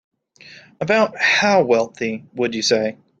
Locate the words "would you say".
2.33-2.97